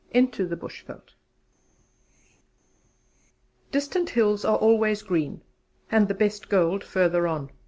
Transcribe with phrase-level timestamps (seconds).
[0.13, 1.13] INTO THE BUSHVELD
[3.71, 5.43] "Distant hills are always green,"
[5.91, 7.51] and the best gold further on.